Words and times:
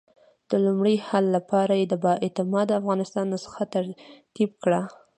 د 0.49 0.51
لومړني 0.63 0.95
حل 1.07 1.25
لپاره 1.37 1.73
یې 1.79 1.85
د 1.89 1.93
با 2.03 2.13
اعتماده 2.25 2.73
افغانستان 2.81 3.25
نسخه 3.33 3.63
ترتیب 3.73 4.51
کړه. 4.63 4.81